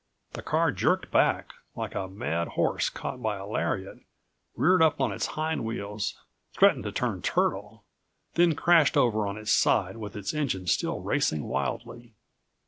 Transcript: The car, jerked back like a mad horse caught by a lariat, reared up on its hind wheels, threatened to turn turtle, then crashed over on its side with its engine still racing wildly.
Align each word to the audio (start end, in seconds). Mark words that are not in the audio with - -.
The 0.31 0.41
car, 0.41 0.71
jerked 0.71 1.11
back 1.11 1.53
like 1.75 1.93
a 1.93 2.07
mad 2.07 2.47
horse 2.57 2.89
caught 2.89 3.21
by 3.21 3.35
a 3.37 3.45
lariat, 3.45 3.99
reared 4.55 4.81
up 4.81 4.99
on 4.99 5.11
its 5.11 5.27
hind 5.37 5.63
wheels, 5.63 6.17
threatened 6.53 6.85
to 6.85 6.91
turn 6.91 7.21
turtle, 7.21 7.83
then 8.33 8.55
crashed 8.55 8.97
over 8.97 9.27
on 9.27 9.37
its 9.37 9.51
side 9.51 9.97
with 9.97 10.15
its 10.15 10.33
engine 10.33 10.65
still 10.65 11.01
racing 11.01 11.43
wildly. 11.43 12.15